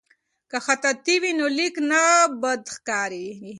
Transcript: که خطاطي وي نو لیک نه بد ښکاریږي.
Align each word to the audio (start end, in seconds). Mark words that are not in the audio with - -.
که 0.49 0.57
خطاطي 0.65 1.15
وي 1.21 1.31
نو 1.39 1.45
لیک 1.57 1.75
نه 1.89 2.01
بد 2.41 2.61
ښکاریږي. 2.75 3.49